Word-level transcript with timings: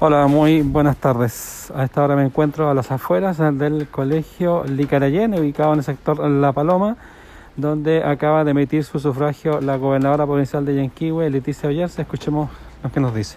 Hola, 0.00 0.26
muy 0.26 0.62
buenas 0.62 0.96
tardes. 0.96 1.72
A 1.72 1.84
esta 1.84 2.02
hora 2.02 2.16
me 2.16 2.24
encuentro 2.24 2.68
a 2.68 2.74
las 2.74 2.90
afueras 2.90 3.38
del 3.38 3.86
colegio 3.86 4.64
Licarayén, 4.64 5.34
ubicado 5.34 5.72
en 5.72 5.78
el 5.78 5.84
sector 5.84 6.28
La 6.28 6.52
Paloma, 6.52 6.96
donde 7.56 8.02
acaba 8.02 8.42
de 8.42 8.50
emitir 8.50 8.82
su 8.82 8.98
sufragio 8.98 9.60
la 9.60 9.76
gobernadora 9.76 10.26
provincial 10.26 10.66
de 10.66 10.74
Yanquihue, 10.74 11.30
Leticia 11.30 11.68
Ollarse. 11.68 12.02
Escuchemos 12.02 12.50
lo 12.82 12.90
que 12.90 12.98
nos 12.98 13.14
dice. 13.14 13.36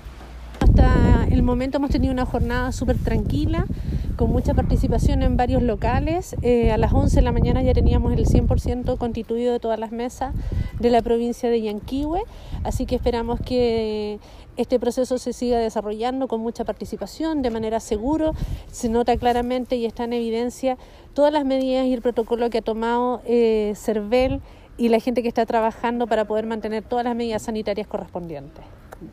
Hasta 0.59 1.27
el 1.29 1.43
momento 1.43 1.77
hemos 1.77 1.91
tenido 1.91 2.11
una 2.11 2.25
jornada 2.25 2.71
súper 2.71 2.97
tranquila, 2.97 3.67
con 4.15 4.31
mucha 4.31 4.55
participación 4.55 5.21
en 5.21 5.37
varios 5.37 5.61
locales. 5.61 6.35
Eh, 6.41 6.71
a 6.71 6.77
las 6.77 6.91
11 6.91 7.17
de 7.17 7.21
la 7.21 7.31
mañana 7.31 7.61
ya 7.61 7.75
teníamos 7.75 8.13
el 8.13 8.25
100% 8.25 8.97
constituido 8.97 9.53
de 9.53 9.59
todas 9.59 9.79
las 9.79 9.91
mesas 9.91 10.33
de 10.79 10.89
la 10.89 11.01
provincia 11.01 11.49
de 11.49 11.61
Yanquihue, 11.61 12.23
así 12.63 12.85
que 12.85 12.95
esperamos 12.95 13.39
que 13.41 14.19
este 14.57 14.79
proceso 14.79 15.17
se 15.19 15.33
siga 15.33 15.59
desarrollando 15.59 16.27
con 16.27 16.41
mucha 16.41 16.65
participación, 16.65 17.41
de 17.41 17.51
manera 17.51 17.79
seguro. 17.79 18.33
Se 18.71 18.89
nota 18.89 19.15
claramente 19.17 19.75
y 19.75 19.85
está 19.85 20.05
en 20.05 20.13
evidencia 20.13 20.77
todas 21.13 21.31
las 21.31 21.45
medidas 21.45 21.85
y 21.85 21.93
el 21.93 22.01
protocolo 22.01 22.49
que 22.49 22.59
ha 22.59 22.61
tomado 22.63 23.21
eh, 23.25 23.73
CERVEL 23.75 24.41
y 24.77 24.89
la 24.89 24.99
gente 24.99 25.21
que 25.21 25.27
está 25.27 25.45
trabajando 25.45 26.07
para 26.07 26.25
poder 26.25 26.45
mantener 26.45 26.83
todas 26.83 27.05
las 27.05 27.15
medidas 27.15 27.43
sanitarias 27.43 27.87
correspondientes. 27.87 28.63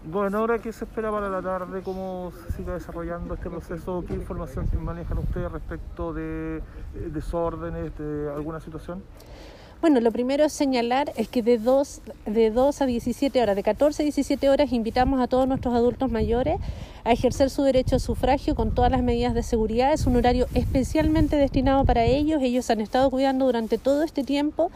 Bueno, 0.05 0.39
ahora 0.39 0.61
qué 0.61 0.73
se 0.73 0.87
espera 0.87 1.11
para 1.11 1.28
la 1.28 1.42
tarde, 1.42 1.83
cómo 1.83 2.33
se 2.47 2.53
sigue 2.53 2.73
desarrollando 2.73 3.34
este 3.34 3.51
proceso, 3.51 4.03
qué 4.06 4.15
información 4.15 4.67
manejan 4.81 5.19
ustedes 5.19 5.53
respecto 5.53 6.15
de 6.15 6.59
eh, 6.59 6.62
desórdenes, 7.12 7.97
de 7.98 8.31
alguna 8.34 8.61
situación. 8.61 9.03
Bueno, 9.84 10.01
lo 10.01 10.12
primero 10.12 10.47
es 10.47 10.55
señalar 10.55 11.12
es 11.15 11.29
que 11.29 11.43
de 11.43 11.59
2, 11.59 12.01
de 12.25 12.51
2 12.51 12.80
a 12.80 12.87
17 12.87 13.42
horas, 13.42 13.55
de 13.55 13.62
14 13.62 14.02
a 14.02 14.05
17 14.05 14.48
horas, 14.48 14.73
invitamos 14.73 15.20
a 15.20 15.27
todos 15.27 15.47
nuestros 15.47 15.75
adultos 15.75 16.11
mayores 16.11 16.59
a 17.05 17.12
ejercer 17.12 17.51
su 17.51 17.62
derecho 17.65 17.97
a 17.97 17.98
sufragio 17.98 18.55
con 18.55 18.75
todas 18.75 18.91
las 18.91 19.02
medidas 19.02 19.34
de 19.34 19.42
seguridad. 19.42 19.92
Es 19.92 20.06
un 20.06 20.16
horario 20.16 20.47
especialmente 20.55 21.36
destinado 21.36 21.84
para 21.84 22.05
ellos. 22.05 22.41
Ellos 22.41 22.70
han 22.70 22.81
estado 22.81 23.11
cuidando 23.11 23.44
durante 23.44 23.77
todo 23.77 24.05
este 24.05 24.25
tiempo. 24.25 24.70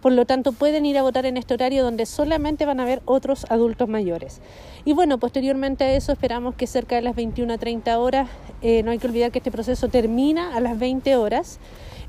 Por 0.00 0.12
lo 0.12 0.26
tanto, 0.26 0.52
pueden 0.52 0.86
ir 0.86 0.96
a 0.96 1.02
votar 1.02 1.26
en 1.26 1.38
este 1.38 1.54
horario 1.54 1.82
donde 1.82 2.06
solamente 2.06 2.64
van 2.64 2.78
a 2.78 2.84
haber 2.84 3.02
otros 3.04 3.46
adultos 3.48 3.88
mayores. 3.88 4.40
Y 4.84 4.92
bueno, 4.92 5.18
posteriormente 5.18 5.82
a 5.82 5.92
eso 5.96 6.12
esperamos 6.12 6.54
que 6.54 6.68
cerca 6.68 6.94
de 6.94 7.02
las 7.02 7.16
21 7.16 7.52
a 7.52 7.58
30 7.58 7.98
horas, 7.98 8.28
eh, 8.62 8.84
no 8.84 8.92
hay 8.92 8.98
que 8.98 9.08
olvidar 9.08 9.32
que 9.32 9.40
este 9.40 9.50
proceso 9.50 9.88
termina 9.88 10.54
a 10.54 10.60
las 10.60 10.78
20 10.78 11.16
horas 11.16 11.58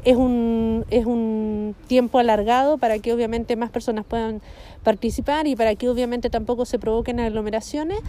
es 0.05 0.15
un, 0.15 0.85
es 0.89 1.05
un 1.05 1.75
tiempo 1.87 2.19
alargado 2.19 2.77
para 2.77 2.99
que 2.99 3.13
obviamente 3.13 3.55
más 3.55 3.69
personas 3.69 4.05
puedan 4.05 4.41
participar 4.83 5.47
y 5.47 5.55
para 5.55 5.75
que 5.75 5.89
obviamente 5.89 6.29
tampoco 6.29 6.65
se 6.65 6.77
provoquen 6.79 7.19
aglomeraciones. 7.19 7.99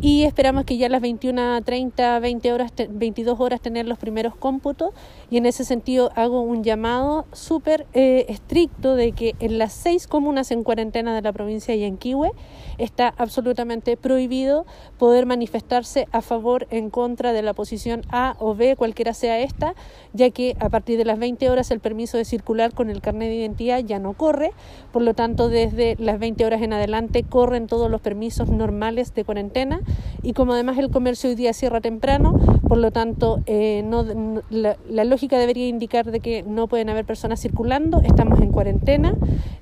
Y 0.00 0.24
esperamos 0.24 0.64
que 0.64 0.76
ya 0.76 0.86
a 0.86 0.90
las 0.90 1.00
21, 1.00 1.62
30, 1.62 2.20
20 2.20 2.52
horas, 2.52 2.72
22 2.88 3.40
horas 3.40 3.60
tener 3.60 3.86
los 3.86 3.98
primeros 3.98 4.36
cómputos. 4.36 4.90
Y 5.30 5.38
en 5.38 5.46
ese 5.46 5.64
sentido 5.64 6.10
hago 6.14 6.42
un 6.42 6.62
llamado 6.62 7.26
súper 7.32 7.86
eh, 7.94 8.26
estricto 8.28 8.94
de 8.94 9.12
que 9.12 9.34
en 9.40 9.58
las 9.58 9.72
seis 9.72 10.06
comunas 10.06 10.50
en 10.50 10.62
cuarentena 10.62 11.14
de 11.14 11.22
la 11.22 11.32
provincia 11.32 11.74
de 11.74 11.80
Yanquihue 11.80 12.30
está 12.76 13.12
absolutamente 13.16 13.96
prohibido 13.96 14.66
poder 14.98 15.26
manifestarse 15.26 16.06
a 16.12 16.22
favor, 16.22 16.66
en 16.70 16.90
contra 16.90 17.32
de 17.32 17.42
la 17.42 17.52
posición 17.52 18.02
A 18.10 18.36
o 18.38 18.54
B, 18.54 18.76
cualquiera 18.76 19.14
sea 19.14 19.40
esta, 19.40 19.74
ya 20.12 20.30
que 20.30 20.56
a 20.60 20.68
partir 20.68 20.98
de 20.98 21.04
las 21.04 21.18
20 21.18 21.37
horas 21.46 21.70
el 21.70 21.78
permiso 21.78 22.16
de 22.16 22.24
circular 22.24 22.74
con 22.74 22.90
el 22.90 23.00
carnet 23.00 23.28
de 23.28 23.36
identidad 23.36 23.78
ya 23.78 24.00
no 24.00 24.14
corre, 24.14 24.50
por 24.92 25.02
lo 25.02 25.14
tanto 25.14 25.48
desde 25.48 25.94
las 26.00 26.18
20 26.18 26.44
horas 26.44 26.62
en 26.62 26.72
adelante 26.72 27.22
corren 27.22 27.68
todos 27.68 27.88
los 27.90 28.00
permisos 28.00 28.48
normales 28.48 29.14
de 29.14 29.24
cuarentena 29.24 29.80
y 30.22 30.32
como 30.32 30.52
además 30.52 30.78
el 30.78 30.90
comercio 30.90 31.30
hoy 31.30 31.36
día 31.36 31.52
cierra 31.52 31.80
temprano, 31.80 32.38
por 32.66 32.78
lo 32.78 32.90
tanto 32.90 33.40
eh, 33.46 33.82
no, 33.84 34.04
la, 34.50 34.76
la 34.88 35.04
lógica 35.04 35.38
debería 35.38 35.68
indicar 35.68 36.10
de 36.10 36.20
que 36.20 36.42
no 36.42 36.68
pueden 36.68 36.88
haber 36.88 37.04
personas 37.04 37.40
circulando, 37.40 38.00
estamos 38.02 38.40
en 38.40 38.52
cuarentena. 38.52 39.14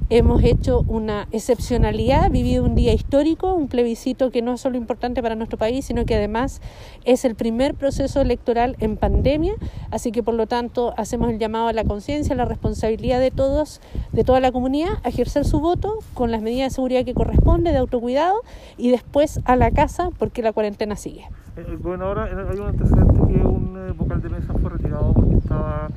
Hemos 0.09 0.45
hecho 0.45 0.85
una 0.87 1.27
excepcionalidad, 1.33 2.31
vivido 2.31 2.65
un 2.65 2.77
día 2.77 2.93
histórico, 2.93 3.55
un 3.55 3.67
plebiscito 3.67 4.31
que 4.31 4.41
no 4.41 4.55
es 4.55 4.61
solo 4.61 4.77
importante 4.77 5.21
para 5.21 5.35
nuestro 5.35 5.59
país, 5.59 5.85
sino 5.85 6.05
que 6.05 6.15
además 6.15 6.61
es 7.05 7.25
el 7.25 7.35
primer 7.35 7.75
proceso 7.75 8.21
electoral 8.21 8.77
en 8.79 8.97
pandemia, 8.99 9.55
así 9.91 10.13
que 10.13 10.23
por 10.23 10.35
lo 10.35 10.47
tanto 10.47 10.95
hacemos 10.97 11.29
el 11.31 11.41
llamado 11.41 11.67
a 11.67 11.73
la 11.73 11.83
conciencia, 11.83 12.35
a 12.35 12.37
la 12.37 12.45
responsabilidad 12.45 13.19
de 13.19 13.33
todos, 13.33 13.81
de 14.13 14.23
toda 14.23 14.39
la 14.39 14.53
comunidad, 14.53 14.91
a 15.03 15.09
ejercer 15.09 15.45
su 15.45 15.59
voto 15.59 15.99
con 16.15 16.31
las 16.31 16.41
medidas 16.41 16.71
de 16.71 16.75
seguridad 16.77 17.05
que 17.05 17.13
corresponde, 17.13 17.73
de 17.73 17.79
autocuidado 17.79 18.43
y 18.79 18.91
después 18.91 19.41
a 19.45 19.57
la 19.57 19.73
casa 19.73 20.11
porque 20.21 20.41
la 20.47 20.53
cuarentena 20.53 20.95
sigue. 20.97 21.23
Eh, 21.57 21.67
eh, 21.67 21.77
bueno, 21.81 22.07
ahora 22.07 22.29
eh, 22.29 22.47
hay 22.51 22.59
un 22.59 22.69
antecedente 22.69 23.15
que 23.15 23.39
un 23.41 23.95
vocal 23.97 24.23
de 24.23 24.29
mesa 24.29 24.55
fue 24.55 24.71
retirado 24.71 25.13
porque 25.13 25.37
estaba 25.37 25.89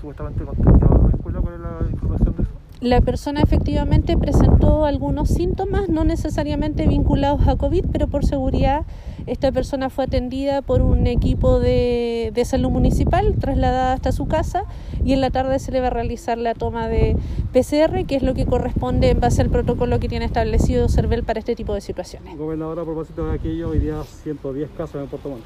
supuestamente 0.00 0.44
contagiado 0.44 0.96
en 0.96 1.02
la 1.02 1.08
escuela. 1.08 1.40
¿Cuál 1.40 1.54
es 1.54 1.60
la 1.60 1.90
información 1.90 2.36
de 2.36 2.42
eso? 2.42 2.52
La 2.80 3.00
persona 3.00 3.40
efectivamente 3.40 4.16
presentó 4.16 4.84
algunos 4.84 5.30
síntomas, 5.30 5.88
no 5.88 6.04
necesariamente 6.04 6.86
vinculados 6.86 7.48
a 7.48 7.56
COVID, 7.56 7.86
pero 7.90 8.06
por 8.06 8.24
seguridad 8.24 8.84
esta 9.28 9.52
persona 9.52 9.90
fue 9.90 10.04
atendida 10.04 10.62
por 10.62 10.80
un 10.80 11.06
equipo 11.06 11.60
de, 11.60 12.32
salud 12.44 12.70
municipal, 12.70 13.36
trasladada 13.38 13.92
hasta 13.92 14.12
su 14.12 14.26
casa 14.26 14.64
y 15.04 15.12
en 15.12 15.20
la 15.20 15.30
tarde 15.30 15.58
se 15.58 15.70
le 15.70 15.80
va 15.80 15.88
a 15.88 15.90
realizar 15.90 16.38
la 16.38 16.54
toma 16.54 16.88
de 16.88 17.16
PCR, 17.52 18.06
que 18.06 18.16
es 18.16 18.22
lo 18.22 18.34
que 18.34 18.46
corresponde 18.46 19.10
en 19.10 19.20
base 19.20 19.42
al 19.42 19.50
protocolo 19.50 20.00
que 20.00 20.08
tiene 20.08 20.24
establecido 20.24 20.88
CERVEL 20.88 21.24
para 21.24 21.40
este 21.40 21.54
tipo 21.54 21.74
de 21.74 21.80
situaciones. 21.80 22.36
Gobernadora, 22.38 22.82
a 22.82 22.84
propósito 22.84 23.26
de 23.26 23.34
aquello, 23.34 23.70
hoy 23.70 23.78
día 23.78 24.02
110 24.02 24.70
casos 24.76 25.02
en 25.02 25.08
Puerto 25.08 25.28
Montt. 25.28 25.44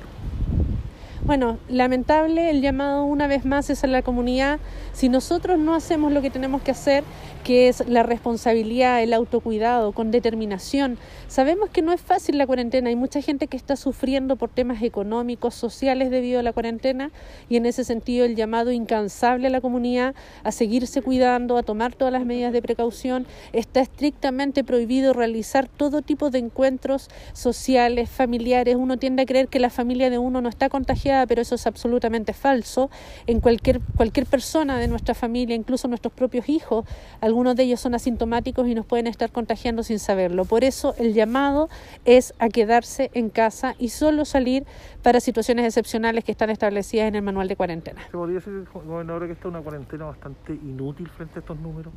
Bueno, 1.24 1.58
lamentable, 1.68 2.50
el 2.50 2.62
llamado 2.62 3.04
una 3.04 3.28
vez 3.28 3.44
más 3.44 3.70
es 3.70 3.84
a 3.84 3.86
la 3.86 4.02
comunidad. 4.02 4.58
Si 4.92 5.08
nosotros 5.08 5.56
no 5.56 5.76
hacemos 5.76 6.10
lo 6.10 6.20
que 6.20 6.30
tenemos 6.30 6.62
que 6.62 6.72
hacer, 6.72 7.04
que 7.44 7.68
es 7.68 7.86
la 7.88 8.02
responsabilidad, 8.02 9.02
el 9.02 9.12
autocuidado, 9.12 9.92
con 9.92 10.10
determinación. 10.10 10.98
Sabemos 11.28 11.70
que 11.70 11.82
no 11.82 11.92
es 11.92 12.00
fácil 12.00 12.38
la 12.38 12.46
cuarentena, 12.46 12.88
hay 12.88 12.96
mucha 12.96 13.20
gente 13.20 13.46
que 13.46 13.56
está 13.56 13.76
sufriendo 13.76 14.36
por 14.36 14.50
temas 14.50 14.82
económicos, 14.82 15.54
sociales 15.54 16.10
debido 16.10 16.40
a 16.40 16.42
la 16.42 16.52
cuarentena 16.52 17.10
y 17.48 17.56
en 17.56 17.66
ese 17.66 17.84
sentido 17.84 18.24
el 18.24 18.36
llamado 18.36 18.72
incansable 18.72 19.46
a 19.46 19.50
la 19.50 19.60
comunidad 19.60 20.14
a 20.42 20.52
seguirse 20.52 21.02
cuidando, 21.02 21.56
a 21.56 21.62
tomar 21.62 21.94
todas 21.94 22.12
las 22.12 22.24
medidas 22.24 22.52
de 22.52 22.62
precaución. 22.62 23.26
Está 23.52 23.80
estrictamente 23.80 24.64
prohibido 24.64 25.12
realizar 25.12 25.68
todo 25.68 26.02
tipo 26.02 26.30
de 26.30 26.38
encuentros 26.38 27.10
sociales, 27.32 28.10
familiares. 28.10 28.76
Uno 28.76 28.98
tiende 28.98 29.22
a 29.22 29.26
creer 29.26 29.48
que 29.48 29.58
la 29.58 29.70
familia 29.70 30.10
de 30.10 30.18
uno 30.18 30.40
no 30.40 30.48
está 30.48 30.68
contagiada, 30.68 31.11
pero 31.26 31.42
eso 31.42 31.54
es 31.54 31.66
absolutamente 31.66 32.32
falso. 32.32 32.90
En 33.26 33.40
cualquier, 33.40 33.80
cualquier 33.96 34.26
persona 34.26 34.78
de 34.78 34.88
nuestra 34.88 35.14
familia, 35.14 35.54
incluso 35.54 35.88
nuestros 35.88 36.12
propios 36.12 36.48
hijos, 36.48 36.84
algunos 37.20 37.56
de 37.56 37.64
ellos 37.64 37.80
son 37.80 37.94
asintomáticos 37.94 38.66
y 38.68 38.74
nos 38.74 38.86
pueden 38.86 39.06
estar 39.06 39.30
contagiando 39.30 39.82
sin 39.82 39.98
saberlo. 39.98 40.44
Por 40.44 40.64
eso 40.64 40.94
el 40.98 41.14
llamado 41.14 41.68
es 42.04 42.34
a 42.38 42.48
quedarse 42.48 43.10
en 43.14 43.30
casa 43.30 43.74
y 43.78 43.90
solo 43.90 44.24
salir 44.24 44.64
para 45.02 45.20
situaciones 45.20 45.66
excepcionales 45.66 46.24
que 46.24 46.32
están 46.32 46.50
establecidas 46.50 47.08
en 47.08 47.14
el 47.14 47.22
manual 47.22 47.48
de 47.48 47.56
cuarentena. 47.56 48.02
¿Se 48.06 48.12
podría 48.12 48.36
decir, 48.36 48.64
gobernador, 48.72 49.26
que 49.26 49.32
está 49.32 49.48
una 49.48 49.60
cuarentena 49.60 50.06
bastante 50.06 50.52
inútil 50.52 51.08
frente 51.08 51.34
a 51.36 51.40
estos 51.40 51.58
números? 51.58 51.92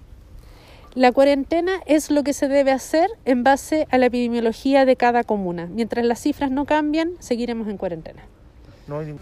La 0.96 1.12
cuarentena 1.12 1.82
es 1.88 2.10
lo 2.10 2.24
que 2.24 2.32
se 2.32 2.48
debe 2.48 2.72
hacer 2.72 3.10
en 3.26 3.44
base 3.44 3.86
a 3.92 3.98
la 3.98 4.06
epidemiología 4.06 4.86
de 4.86 4.96
cada 4.96 5.26
comuna. 5.26 5.68
Mientras 5.70 6.06
las 6.06 6.22
cifras 6.22 6.52
no 6.52 6.66
cambian, 6.66 7.12
seguiremos 7.20 7.68
en 7.68 7.78
cuarentena. 7.78 8.24
No 8.88 9.00
hay 9.00 9.16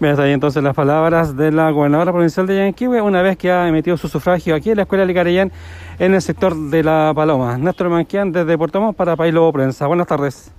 Bien, 0.00 0.12
está 0.12 0.22
ahí 0.22 0.32
entonces 0.32 0.62
las 0.62 0.76
palabras 0.76 1.36
de 1.36 1.50
la 1.50 1.72
gobernadora 1.72 2.12
provincial 2.12 2.46
de 2.46 2.56
Yanquihue 2.58 3.00
una 3.00 3.20
vez 3.20 3.36
que 3.36 3.50
ha 3.50 3.66
emitido 3.66 3.96
su 3.96 4.06
sufragio 4.06 4.54
aquí 4.54 4.70
en 4.70 4.76
la 4.76 4.82
Escuela 4.82 5.04
Licarayán 5.04 5.50
en 5.98 6.14
el 6.14 6.22
sector 6.22 6.54
de 6.54 6.84
La 6.84 7.12
Paloma. 7.16 7.58
Néstor 7.58 7.88
Manquián 7.88 8.30
desde 8.30 8.56
Puerto 8.56 8.80
Montt 8.80 8.96
para 8.96 9.16
País 9.16 9.34
Lobo 9.34 9.52
Prensa. 9.52 9.88
Buenas 9.88 10.06
tardes. 10.06 10.52